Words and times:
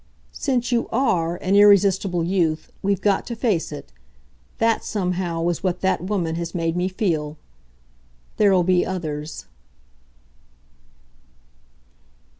"Since 0.33 0.71
you 0.71 0.89
ARE 0.91 1.35
an 1.43 1.55
irresistible 1.55 2.23
youth, 2.23 2.71
we've 2.81 3.01
got 3.01 3.23
to 3.27 3.35
face 3.35 3.71
it. 3.71 3.91
That, 4.57 4.83
somehow, 4.83 5.47
is 5.49 5.61
what 5.61 5.81
that 5.81 6.01
woman 6.03 6.33
has 6.37 6.55
made 6.55 6.75
me 6.75 6.87
feel. 6.87 7.37
There'll 8.37 8.63
be 8.63 8.83
others." 8.83 9.45